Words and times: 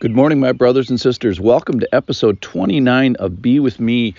Good 0.00 0.14
morning, 0.14 0.38
my 0.38 0.52
brothers 0.52 0.90
and 0.90 1.00
sisters. 1.00 1.40
Welcome 1.40 1.80
to 1.80 1.92
episode 1.92 2.40
29 2.40 3.16
of 3.16 3.42
Be 3.42 3.58
With 3.58 3.80
Me, 3.80 4.14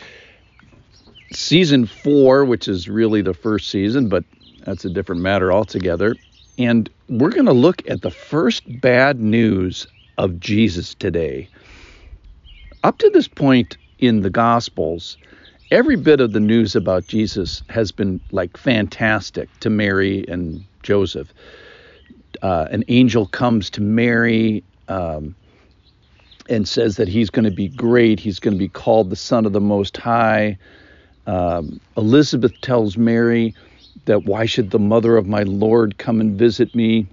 season 1.32 1.86
four, 1.86 2.44
which 2.44 2.68
is 2.68 2.90
really 2.90 3.22
the 3.22 3.34
first 3.34 3.70
season, 3.70 4.10
but 4.10 4.26
that's 4.66 4.84
a 4.84 4.90
different 4.90 5.22
matter 5.22 5.54
altogether. 5.54 6.18
And 6.58 6.90
we're 7.08 7.30
going 7.30 7.46
to 7.46 7.54
look 7.54 7.82
at 7.90 8.02
the 8.02 8.12
first 8.12 8.82
bad 8.82 9.22
news 9.22 9.88
of 10.18 10.38
Jesus 10.42 10.96
today. 10.96 11.48
Up 12.84 12.98
to 12.98 13.10
this 13.12 13.30
point 13.30 13.78
in 14.00 14.20
the 14.20 14.30
Gospels, 14.30 15.16
every 15.72 15.96
bit 15.96 16.20
of 16.20 16.34
the 16.34 16.42
news 16.42 16.76
about 16.76 17.08
Jesus 17.08 17.64
has 17.70 17.94
been 17.94 18.20
like 18.32 18.58
fantastic 18.58 19.48
to 19.62 19.70
Mary 19.70 20.26
and 20.28 20.62
Joseph. 20.84 21.34
Uh, 22.42 22.68
an 22.70 22.84
angel 22.90 23.28
comes 23.28 23.70
to 23.70 23.82
Mary. 23.82 24.62
Um, 24.90 25.36
and 26.50 26.68
says 26.68 26.98
that 26.98 27.08
he's 27.08 27.30
going 27.30 27.46
to 27.46 27.52
be 27.52 27.70
great. 27.70 28.20
He's 28.20 28.40
going 28.40 28.54
to 28.54 28.60
be 28.60 28.70
called 28.70 29.10
the 29.10 29.16
Son 29.16 29.46
of 29.46 29.54
the 29.54 29.62
Most 29.62 29.98
High. 29.98 30.58
Um, 31.28 31.80
Elizabeth 31.96 32.60
tells 32.62 32.98
Mary 32.98 33.54
that 34.06 34.26
why 34.26 34.46
should 34.46 34.72
the 34.72 34.80
mother 34.80 35.18
of 35.18 35.28
my 35.28 35.44
Lord 35.44 35.98
come 35.98 36.22
and 36.22 36.38
visit 36.38 36.74
me? 36.76 37.08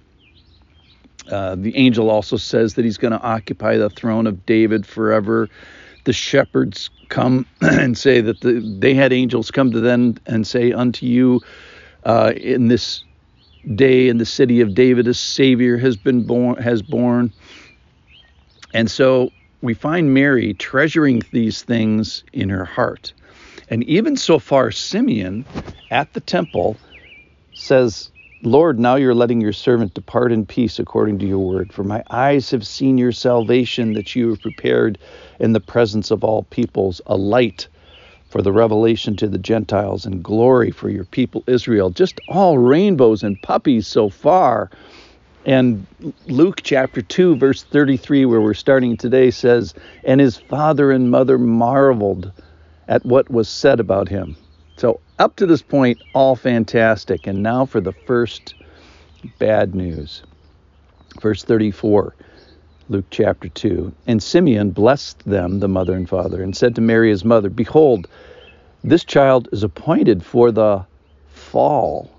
Uh, 1.30 1.57
the 1.57 1.77
angel 1.77 2.10
also 2.10 2.37
says 2.37 2.74
that 2.74 2.84
he's 2.84 2.98
going 2.98 3.12
to 3.12 3.20
occupy 3.20 3.77
the 3.77 3.91
throne 3.91 4.27
of 4.27 4.46
David 4.46 4.87
forever. 4.87 5.51
The 6.05 6.12
shepherds 6.12 6.91
come 7.09 7.46
and 7.60 7.98
say 7.98 8.21
that 8.21 8.41
the, 8.41 8.60
they 8.79 8.95
had 8.95 9.12
angels 9.12 9.51
come 9.51 9.73
to 9.73 9.80
them 9.80 10.16
and 10.27 10.46
say, 10.46 10.73
Unto 10.73 11.07
you 11.07 11.43
uh, 12.05 12.32
in 12.37 12.68
this 12.68 13.05
day 13.74 14.09
in 14.09 14.18
the 14.18 14.27
city 14.27 14.60
of 14.60 14.74
David 14.74 15.09
a 15.09 15.15
Savior 15.15 15.77
has 15.77 15.96
been 15.96 16.23
born 16.23 16.62
has 16.62 16.82
born. 16.82 17.32
And 18.77 18.91
so 18.91 19.33
we 19.62 19.73
find 19.73 20.12
Mary 20.12 20.53
treasuring 20.53 21.23
these 21.33 21.63
things 21.63 22.23
in 22.35 22.51
her 22.51 22.66
heart. 22.66 23.15
And 23.71 23.83
even 23.85 24.18
so 24.18 24.38
far, 24.38 24.71
Simeon 24.71 25.46
at 25.91 26.13
the 26.13 26.21
temple 26.21 26.77
says, 27.55 28.10
Lord, 28.43 28.79
now 28.79 28.96
you're 28.96 29.15
letting 29.15 29.41
your 29.41 29.55
servant 29.55 29.95
depart 29.95 30.30
in 30.30 30.45
peace 30.45 30.79
according 30.79 31.18
to 31.21 31.27
your 31.27 31.38
word. 31.38 31.73
For 31.73 31.85
my 31.85 32.02
eyes 32.10 32.51
have 32.51 32.66
seen 32.66 32.99
your 32.99 33.13
salvation 33.13 33.95
that 33.95 34.15
you 34.15 34.29
have 34.29 34.43
prepared 34.43 34.99
in 35.40 35.55
the 35.55 35.61
presence 35.61 36.11
of 36.11 36.23
all 36.23 36.43
peoples, 36.43 37.01
a 37.07 37.16
light 37.16 37.68
for 38.29 38.43
the 38.43 38.52
revelation 38.52 39.16
to 39.16 39.27
the 39.27 39.38
Gentiles 39.38 40.05
and 40.05 40.23
glory 40.23 40.71
for 40.71 40.90
your 40.90 41.07
people 41.07 41.43
Israel. 41.46 41.88
Just 41.88 42.21
all 42.29 42.59
rainbows 42.59 43.23
and 43.23 43.40
puppies 43.40 43.87
so 43.87 44.11
far. 44.11 44.71
And 45.47 45.87
Luke 46.27 46.63
chapter 46.65 47.01
2, 47.01 47.37
verse 47.37 47.63
33, 47.63 48.25
where 48.25 48.41
we're 48.41 48.52
starting 48.52 48.97
today, 48.97 49.30
says, 49.30 49.75
And 50.02 50.21
his 50.21 50.37
father 50.37 50.91
and 50.91 51.09
mother 51.09 51.39
marveled 51.39 52.33
at 52.89 53.07
what 53.07 53.30
was 53.30 53.49
said 53.49 53.79
about 53.79 54.09
him. 54.09 54.37
So, 54.77 55.01
up 55.21 55.37
to 55.37 55.47
this 55.47 55.63
point, 55.63 56.02
all 56.15 56.35
fantastic. 56.35 57.29
And 57.29 57.45
now 57.45 57.65
for 57.65 57.80
the 57.80 57.93
first 57.93 58.55
bad 59.39 59.73
news. 59.73 60.24
Verse 61.21 61.45
34, 61.45 62.17
Luke 62.89 63.07
chapter 63.11 63.49
2. 63.49 63.95
And 64.09 64.21
Simeon 64.21 64.72
blessed 64.72 65.21
them, 65.27 65.61
the 65.61 65.69
mother 65.69 65.94
and 65.94 66.09
father, 66.09 66.43
and 66.43 66.56
said 66.56 66.75
to 66.75 66.81
Mary, 66.81 67.11
his 67.11 67.25
mother, 67.25 67.50
Behold, 67.50 68.09
this 68.83 69.05
child 69.05 69.49
is 69.53 69.62
appointed 69.62 70.25
for 70.25 70.50
the 70.50 70.84
fall 71.28 72.11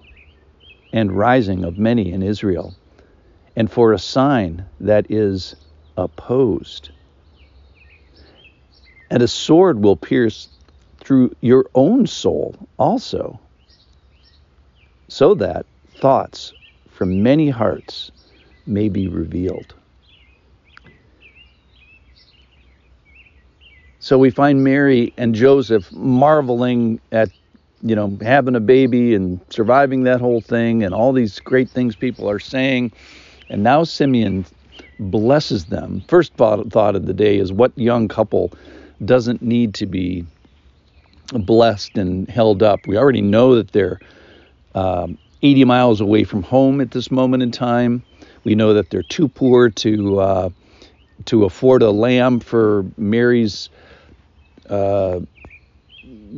and 0.93 1.11
rising 1.11 1.65
of 1.65 1.77
many 1.77 2.13
in 2.13 2.23
Israel 2.23 2.73
and 3.57 3.71
for 3.71 3.91
a 3.91 3.99
sign 3.99 4.63
that 4.79 5.09
is 5.09 5.55
opposed. 5.97 6.91
And 9.09 9.23
a 9.23 9.27
sword 9.27 9.83
will 9.83 9.97
pierce 9.97 10.47
through 10.99 11.31
your 11.41 11.65
own 11.73 12.05
soul 12.05 12.55
also, 12.77 13.39
so 15.09 15.33
that 15.33 15.65
thoughts 15.87 16.53
from 16.87 17.23
many 17.23 17.49
hearts 17.49 18.11
may 18.67 18.89
be 18.89 19.07
revealed. 19.07 19.73
So 23.99 24.19
we 24.19 24.29
find 24.29 24.63
Mary 24.63 25.13
and 25.17 25.33
Joseph 25.33 25.91
marveling 25.91 26.99
at, 27.11 27.29
you 27.81 27.95
know, 27.95 28.15
having 28.21 28.55
a 28.55 28.59
baby 28.59 29.15
and 29.15 29.39
surviving 29.49 30.03
that 30.03 30.21
whole 30.21 30.41
thing 30.41 30.83
and 30.83 30.93
all 30.93 31.11
these 31.11 31.39
great 31.39 31.69
things 31.69 31.95
people 31.95 32.29
are 32.29 32.39
saying. 32.39 32.93
And 33.49 33.63
now 33.63 33.83
Simeon 33.83 34.45
blesses 34.99 35.65
them. 35.65 36.03
First 36.07 36.33
thought, 36.35 36.95
of 36.95 37.05
the 37.05 37.13
day 37.13 37.37
is 37.37 37.51
what 37.51 37.77
young 37.77 38.07
couple 38.07 38.51
doesn't 39.05 39.41
need 39.41 39.73
to 39.75 39.85
be 39.85 40.25
blessed 41.33 41.97
and 41.97 42.29
held 42.29 42.63
up. 42.63 42.87
We 42.87 42.97
already 42.97 43.21
know 43.21 43.55
that 43.55 43.71
they're 43.71 43.99
um, 44.75 45.17
80 45.41 45.65
miles 45.65 46.01
away 46.01 46.23
from 46.23 46.43
home 46.43 46.81
at 46.81 46.91
this 46.91 47.11
moment 47.11 47.43
in 47.43 47.51
time. 47.51 48.03
We 48.43 48.55
know 48.55 48.73
that 48.73 48.89
they're 48.89 49.03
too 49.03 49.27
poor 49.27 49.69
to 49.69 50.19
uh, 50.19 50.49
to 51.25 51.45
afford 51.45 51.81
a 51.81 51.91
lamb 51.91 52.39
for 52.39 52.85
Mary's 52.97 53.69
uh, 54.69 55.19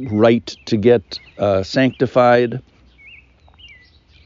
right 0.09 0.57
to 0.65 0.77
get 0.77 1.19
uh, 1.37 1.63
sanctified. 1.63 2.61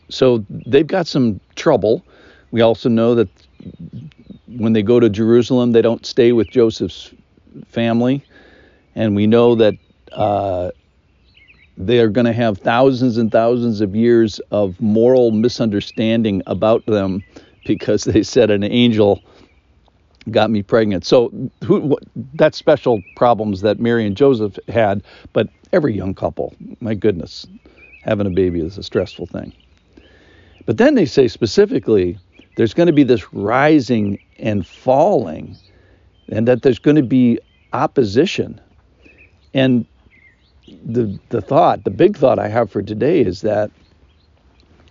So 0.09 0.45
they've 0.49 0.87
got 0.87 1.07
some 1.07 1.39
trouble. 1.55 2.05
We 2.53 2.61
also 2.61 2.87
know 2.87 3.15
that 3.15 3.29
when 4.45 4.73
they 4.73 4.83
go 4.83 4.99
to 4.99 5.09
Jerusalem, 5.09 5.71
they 5.71 5.81
don't 5.81 6.05
stay 6.05 6.33
with 6.33 6.51
Joseph's 6.51 7.11
family. 7.65 8.23
And 8.93 9.15
we 9.15 9.25
know 9.25 9.55
that 9.55 9.75
uh, 10.11 10.69
they 11.77 11.97
are 11.97 12.09
going 12.09 12.27
to 12.27 12.31
have 12.33 12.59
thousands 12.59 13.17
and 13.17 13.31
thousands 13.31 13.81
of 13.81 13.95
years 13.95 14.37
of 14.51 14.79
moral 14.79 15.31
misunderstanding 15.31 16.43
about 16.45 16.85
them 16.85 17.23
because 17.63 18.03
they 18.03 18.21
said 18.21 18.51
an 18.51 18.63
angel 18.63 19.23
got 20.29 20.51
me 20.51 20.61
pregnant. 20.61 21.05
So 21.05 21.33
who, 21.63 21.97
that's 22.35 22.55
special 22.55 23.03
problems 23.15 23.61
that 23.61 23.79
Mary 23.79 24.05
and 24.05 24.15
Joseph 24.15 24.59
had, 24.67 25.01
but 25.33 25.49
every 25.73 25.95
young 25.95 26.13
couple, 26.13 26.53
my 26.81 26.93
goodness, 26.93 27.47
having 28.03 28.27
a 28.27 28.29
baby 28.29 28.59
is 28.59 28.77
a 28.77 28.83
stressful 28.83 29.25
thing. 29.25 29.53
But 30.67 30.77
then 30.77 30.93
they 30.93 31.05
say 31.05 31.27
specifically 31.27 32.19
there's 32.55 32.73
going 32.73 32.87
to 32.87 32.93
be 32.93 33.03
this 33.03 33.33
rising 33.33 34.19
and 34.37 34.65
falling, 34.65 35.57
and 36.29 36.47
that 36.47 36.61
there's 36.61 36.79
going 36.79 36.95
to 36.97 37.03
be 37.03 37.39
opposition. 37.73 38.59
And 39.53 39.85
the 40.85 41.17
the 41.29 41.41
thought, 41.41 41.83
the 41.83 41.91
big 41.91 42.17
thought 42.17 42.39
I 42.39 42.47
have 42.47 42.71
for 42.71 42.81
today 42.81 43.21
is 43.21 43.41
that 43.41 43.71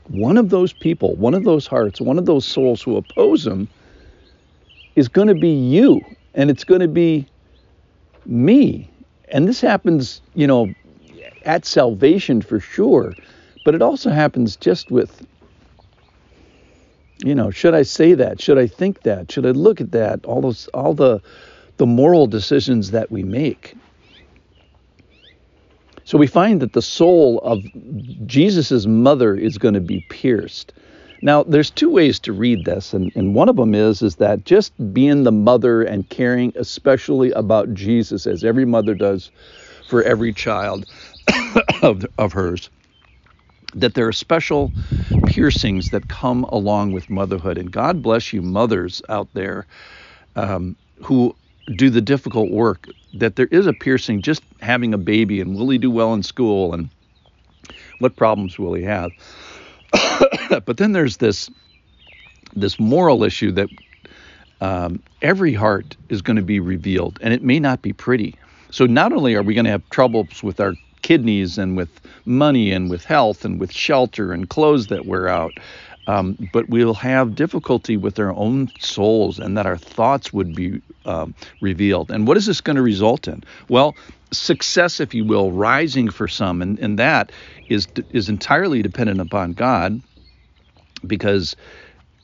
one 0.09 0.37
of 0.37 0.51
those 0.51 0.73
people, 0.73 1.15
one 1.17 1.35
of 1.35 1.45
those 1.45 1.67
hearts, 1.67 2.01
one 2.01 2.19
of 2.19 2.27
those 2.27 2.45
souls 2.45 2.83
who 2.83 2.97
oppose 2.97 3.47
him 3.47 3.69
is 4.97 5.09
going 5.09 5.29
to 5.29 5.35
be 5.35 5.53
you, 5.53 6.05
and 6.35 6.51
it's 6.51 6.65
going 6.65 6.81
to 6.81 6.89
be 6.89 7.27
me. 8.27 8.91
And 9.29 9.49
this 9.49 9.61
happens, 9.61 10.21
you 10.35 10.47
know, 10.47 10.75
at 11.45 11.65
salvation 11.65 12.43
for 12.43 12.61
sure, 12.61 13.17
but 13.65 13.75
it 13.75 13.83
also 13.83 14.11
happens 14.11 14.57
just 14.57 14.91
with 14.91 15.27
you 17.25 17.35
know, 17.35 17.51
should 17.51 17.75
I 17.75 17.83
say 17.83 18.15
that? 18.15 18.41
Should 18.41 18.59
I 18.59 18.67
think 18.67 19.03
that? 19.03 19.31
Should 19.31 19.47
I 19.47 19.51
look 19.51 19.81
at 19.81 19.93
that? 19.93 20.25
All 20.25 20.41
those, 20.41 20.69
all 20.69 20.95
the, 20.95 21.21
the 21.77 21.87
moral 21.87 22.27
decisions 22.27 22.91
that 22.91 23.11
we 23.11 23.23
make. 23.23 23.77
So 26.05 26.19
we 26.19 26.27
find 26.27 26.61
that 26.61 26.73
the 26.73 26.83
soul 26.83 27.39
of 27.45 27.65
Jesus' 28.27 28.87
mother 28.87 29.37
is 29.37 29.57
going 29.57 29.75
to 29.75 29.81
be 29.81 30.01
pierced. 30.01 30.73
Now, 31.25 31.45
there's 31.45 31.71
two 31.71 31.89
ways 31.89 32.19
to 32.21 32.33
read 32.33 32.65
this, 32.65 32.93
and, 32.93 33.13
and 33.15 33.33
one 33.33 33.49
of 33.49 33.55
them 33.55 33.75
is 33.77 34.03
is 34.03 34.17
that 34.17 34.45
just 34.45 34.73
being 34.93 35.23
the 35.23 35.31
mother 35.31 35.83
and 35.83 36.09
caring 36.09 36.53
especially 36.57 37.31
about 37.31 37.73
Jesus, 37.75 38.27
as 38.27 38.43
every 38.43 38.65
mother 38.65 38.95
does 38.95 39.31
for 39.87 40.03
every 40.03 40.33
child 40.33 40.85
of, 41.83 42.05
of 42.19 42.33
hers, 42.33 42.71
that 43.75 43.95
there 43.95 44.09
are 44.09 44.13
special 44.13 44.73
piercings 45.33 45.89
that 45.91 46.09
come 46.09 46.45
along 46.45 46.93
with 46.93 47.09
motherhood. 47.09 47.57
And 47.57 47.71
God 47.71 48.03
bless 48.03 48.35
you, 48.35 48.43
mothers 48.43 49.01
out 49.09 49.29
there 49.33 49.67
um, 50.37 50.77
who 51.03 51.35
do 51.75 51.89
the 51.89 52.03
difficult 52.03 52.51
work, 52.51 52.87
that 53.15 53.37
there 53.37 53.47
is 53.47 53.67
a 53.67 53.73
piercing 53.73 54.21
just 54.21 54.43
having 54.61 54.93
a 54.93 54.99
baby 54.99 55.41
and 55.41 55.57
will 55.57 55.71
he 55.71 55.79
do 55.79 55.91
well 55.91 56.13
in 56.13 56.23
school 56.23 56.75
and 56.75 56.91
what 57.99 58.15
problems 58.15 58.59
will 58.59 58.75
he 58.75 58.83
have? 58.83 59.13
but 60.67 60.77
then 60.77 60.93
there's 60.93 61.17
this 61.17 61.49
this 62.55 62.79
moral 62.79 63.25
issue 63.25 63.53
that 63.53 63.71
um, 64.61 65.03
every 65.23 65.55
heart 65.55 65.97
is 66.11 66.21
going 66.21 66.37
to 66.37 66.43
be 66.43 66.61
revealed, 66.61 67.19
and 67.23 67.33
it 67.33 67.43
may 67.43 67.59
not 67.59 67.81
be 67.81 67.95
pretty. 67.95 68.37
So 68.71 68.85
not 68.85 69.15
only 69.15 69.35
are 69.35 69.43
we 69.43 69.55
going 69.55 69.65
to 69.65 69.71
have 69.71 69.89
troubles 69.89 70.43
with 70.43 70.61
our 70.61 70.77
kidneys 71.03 71.59
and 71.59 71.77
with 71.77 72.01
money 72.25 72.73
and 72.73 72.91
with 72.91 73.05
health 73.05 73.45
and 73.45 73.61
with 73.61 73.73
shelter 73.73 74.33
and 74.33 74.49
clothes 74.49 74.87
that 74.87 75.07
wear 75.07 75.29
out. 75.29 75.59
Um, 76.09 76.37
but 76.53 76.69
we'll 76.69 76.95
have 76.95 77.37
difficulty 77.37 77.97
with 77.97 78.19
our 78.19 78.33
own 78.33 78.71
souls 78.79 79.39
and 79.39 79.57
that 79.57 79.67
our 79.67 79.79
thoughts 79.79 80.33
would 80.33 80.53
be 80.55 80.81
um, 81.05 81.35
revealed. 81.61 82.11
And 82.11 82.27
what 82.27 82.37
is 82.37 82.47
this 82.47 82.61
going 82.61 82.77
to 82.77 82.83
result 82.83 83.29
in? 83.29 83.45
Well, 83.69 83.97
success, 84.33 84.99
if 84.99 85.15
you 85.15 85.25
will, 85.25 85.53
rising 85.53 86.11
for 86.11 86.27
some, 86.27 86.61
and, 86.61 86.79
and 86.81 86.99
that 86.99 87.31
is 87.69 87.87
is 88.11 88.29
entirely 88.29 88.83
dependent 88.83 89.21
upon 89.21 89.53
God, 89.53 90.03
because 91.07 91.55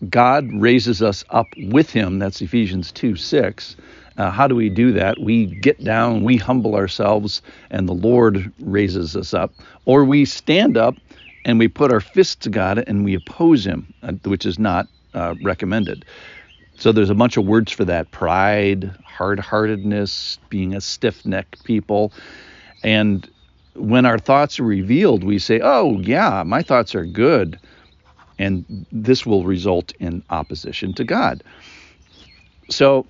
God 0.08 0.50
raises 0.52 1.00
us 1.02 1.24
up 1.30 1.54
with 1.56 1.90
Him. 1.90 2.18
That's 2.18 2.40
Ephesians 2.40 2.90
two 2.90 3.14
six. 3.14 3.76
Uh, 4.18 4.30
how 4.30 4.48
do 4.48 4.54
we 4.56 4.68
do 4.68 4.92
that? 4.92 5.20
We 5.20 5.46
get 5.46 5.82
down, 5.82 6.24
we 6.24 6.36
humble 6.36 6.74
ourselves, 6.74 7.40
and 7.70 7.88
the 7.88 7.94
Lord 7.94 8.52
raises 8.58 9.16
us 9.16 9.32
up, 9.32 9.52
or 9.84 10.04
we 10.04 10.24
stand 10.24 10.76
up 10.76 10.96
and 11.44 11.58
we 11.58 11.68
put 11.68 11.92
our 11.92 12.00
fists 12.00 12.34
to 12.36 12.50
God 12.50 12.84
and 12.86 13.04
we 13.04 13.14
oppose 13.14 13.64
Him, 13.64 13.94
uh, 14.02 14.12
which 14.24 14.44
is 14.44 14.58
not 14.58 14.88
uh, 15.14 15.36
recommended. 15.40 16.04
So 16.76 16.92
there's 16.92 17.10
a 17.10 17.14
bunch 17.14 17.36
of 17.36 17.44
words 17.44 17.72
for 17.72 17.84
that 17.86 18.10
pride, 18.10 18.90
hard 19.04 19.38
heartedness, 19.40 20.38
being 20.48 20.74
a 20.74 20.80
stiff 20.80 21.24
necked 21.24 21.64
people. 21.64 22.12
And 22.82 23.28
when 23.74 24.04
our 24.04 24.18
thoughts 24.18 24.60
are 24.60 24.64
revealed, 24.64 25.24
we 25.24 25.38
say, 25.38 25.60
oh, 25.62 26.00
yeah, 26.00 26.42
my 26.44 26.62
thoughts 26.62 26.94
are 26.94 27.06
good. 27.06 27.58
And 28.38 28.86
this 28.92 29.26
will 29.26 29.44
result 29.44 29.92
in 29.98 30.22
opposition 30.30 30.92
to 30.94 31.04
God. 31.04 31.42
So 32.70 33.06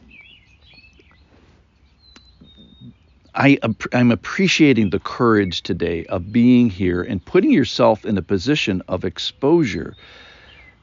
I, 3.38 3.58
I'm 3.92 4.10
appreciating 4.10 4.90
the 4.90 4.98
courage 4.98 5.62
today 5.62 6.04
of 6.06 6.32
being 6.32 6.70
here 6.70 7.02
and 7.02 7.24
putting 7.24 7.52
yourself 7.52 8.04
in 8.04 8.18
a 8.18 8.22
position 8.22 8.82
of 8.88 9.04
exposure 9.04 9.96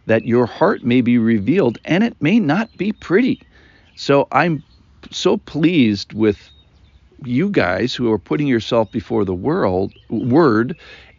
that 0.05 0.25
your 0.25 0.45
heart 0.45 0.83
may 0.83 1.01
be 1.01 1.17
revealed 1.17 1.77
and 1.85 2.03
it 2.03 2.15
may 2.21 2.39
not 2.39 2.75
be 2.77 2.93
pretty. 2.93 3.41
So 3.95 4.27
I'm 4.31 4.63
so 5.11 5.37
pleased 5.37 6.13
with 6.13 6.51
you 7.25 7.49
guys 7.49 7.93
who 7.93 8.11
are 8.11 8.19
putting 8.19 8.47
yourself 8.47 8.89
before 8.89 9.25
the 9.25 9.35
world 9.35 9.93
word 10.09 10.77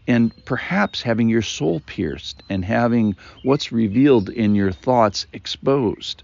and 0.09 0.33
perhaps 0.47 1.03
having 1.03 1.29
your 1.29 1.43
soul 1.43 1.81
pierced 1.81 2.43
and 2.49 2.65
having 2.65 3.17
what's 3.43 3.73
revealed 3.73 4.31
in 4.31 4.55
your 4.55 4.73
thoughts 4.73 5.27
exposed. 5.35 6.23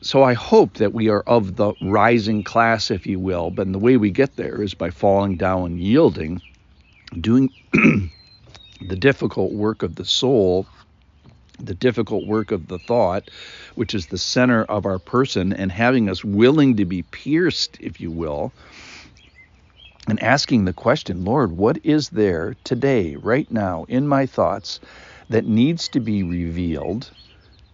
So 0.00 0.22
I 0.22 0.34
hope 0.34 0.74
that 0.74 0.94
we 0.94 1.08
are 1.08 1.22
of 1.22 1.56
the 1.56 1.72
rising 1.80 2.44
class, 2.44 2.90
if 2.90 3.06
you 3.06 3.18
will, 3.18 3.50
but 3.50 3.70
the 3.72 3.80
way 3.80 3.96
we 3.96 4.12
get 4.12 4.36
there 4.36 4.62
is 4.62 4.72
by 4.74 4.90
falling 4.90 5.36
down 5.36 5.66
and 5.66 5.80
yielding, 5.80 6.40
doing 7.20 7.50
the 7.72 8.96
difficult 8.96 9.52
work 9.52 9.82
of 9.82 9.96
the 9.96 10.04
soul, 10.04 10.66
the 11.58 11.74
difficult 11.74 12.26
work 12.26 12.52
of 12.52 12.68
the 12.68 12.78
thought, 12.78 13.28
which 13.74 13.92
is 13.92 14.06
the 14.06 14.18
center 14.18 14.62
of 14.64 14.86
our 14.86 15.00
person, 15.00 15.52
and 15.52 15.72
having 15.72 16.08
us 16.08 16.24
willing 16.24 16.76
to 16.76 16.84
be 16.84 17.02
pierced, 17.02 17.76
if 17.80 18.00
you 18.00 18.12
will, 18.12 18.52
and 20.06 20.22
asking 20.22 20.64
the 20.64 20.72
question, 20.72 21.24
Lord, 21.24 21.52
what 21.52 21.84
is 21.84 22.10
there 22.10 22.54
today, 22.62 23.16
right 23.16 23.50
now, 23.50 23.84
in 23.88 24.06
my 24.06 24.26
thoughts 24.26 24.78
that 25.28 25.44
needs 25.44 25.88
to 25.88 25.98
be 25.98 26.22
revealed 26.22 27.10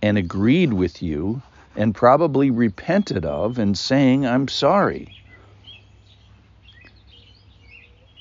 and 0.01 0.17
agreed 0.17 0.73
with 0.73 1.03
you 1.03 1.43
and 1.77 1.95
probably 1.95 2.51
repented 2.51 3.25
of 3.25 3.59
and 3.59 3.77
saying, 3.77 4.27
I'm 4.27 4.49
sorry. 4.49 5.09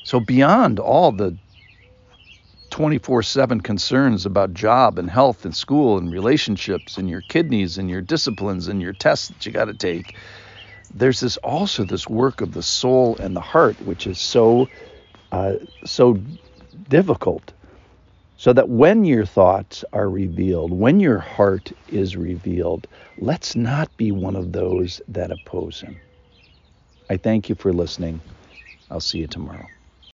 So, 0.04 0.20
beyond 0.20 0.80
all 0.80 1.12
the 1.12 1.36
24 2.74 3.22
7 3.22 3.62
concerns 3.62 4.26
about 4.26 4.56
job 4.56 4.98
and 4.98 5.08
health 5.10 5.46
and 5.46 5.56
school 5.56 5.98
and 6.00 6.12
relationships 6.12 6.98
and 6.98 7.08
your 7.08 7.22
kidneys 7.22 7.78
and 7.78 7.88
your 7.88 8.02
disciplines 8.02 8.68
and 8.68 8.82
your 8.82 8.94
tests 8.94 9.28
that 9.28 9.46
you 9.46 9.52
got 9.52 9.66
to 9.66 9.76
take. 9.76 10.16
There's 10.94 11.20
this 11.20 11.38
also 11.38 11.84
this 11.84 12.10
work 12.10 12.42
of 12.42 12.54
the 12.54 12.64
soul 12.64 13.16
and 13.20 13.36
the 13.36 13.42
heart, 13.42 13.80
which 13.84 14.08
is 14.08 14.20
so 14.20 14.70
uh, 15.32 15.54
so 15.86 16.20
difficult. 16.90 17.53
So 18.44 18.52
that 18.52 18.68
when 18.68 19.06
your 19.06 19.26
thoughts 19.26 19.86
are 19.94 20.10
revealed, 20.10 20.74
when 20.74 21.00
your 21.00 21.20
heart 21.20 21.72
is 21.88 22.18
revealed, 22.18 22.90
let's 23.18 23.56
not 23.56 23.96
be 23.96 24.12
one 24.12 24.36
of 24.36 24.52
those 24.52 25.02
that 25.08 25.32
oppose 25.32 25.80
him. 25.80 26.02
I 27.10 27.16
thank 27.16 27.48
you 27.48 27.56
for 27.56 27.72
listening. 27.72 28.22
I'll 28.92 29.00
see 29.00 29.20
you 29.20 29.28
tomorrow. 29.28 29.70